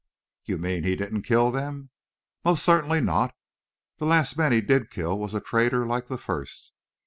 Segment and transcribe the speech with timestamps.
[0.45, 1.91] "You mean he didn't kill them?"
[2.43, 3.35] "Most certainly not.
[3.99, 6.71] This last man he did kill was a traitor like the first.